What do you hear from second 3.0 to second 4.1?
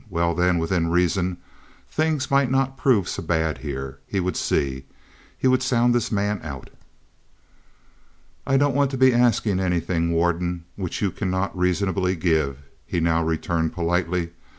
so bad here.